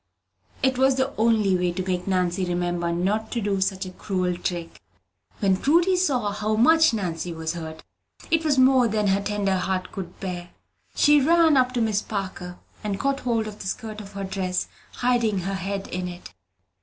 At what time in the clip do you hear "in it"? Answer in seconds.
15.89-16.33